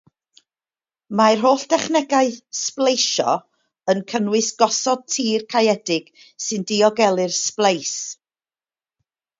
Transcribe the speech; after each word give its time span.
Mae'r 1.19 1.43
holl 1.43 1.65
dechnegau 1.73 2.31
sbleisio 2.61 3.35
o 3.35 3.95
yn 3.95 4.03
cynnwys 4.13 4.49
gosod 4.63 5.07
tir 5.17 5.47
caeedig 5.55 6.11
sy'n 6.47 6.69
diogelu'r 6.75 7.39
sbleis. 7.45 7.97